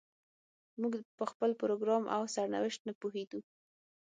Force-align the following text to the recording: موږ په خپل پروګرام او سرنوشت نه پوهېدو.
موږ 0.81 0.93
په 1.17 1.23
خپل 1.31 1.49
پروګرام 1.61 2.03
او 2.15 2.21
سرنوشت 2.35 2.79
نه 2.87 2.93
پوهېدو. 2.99 3.39